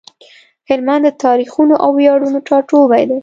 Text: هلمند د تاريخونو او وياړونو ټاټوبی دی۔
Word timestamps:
هلمند 0.69 1.03
د 1.05 1.09
تاريخونو 1.23 1.75
او 1.83 1.89
وياړونو 1.97 2.39
ټاټوبی 2.47 3.03
دی۔ 3.09 3.17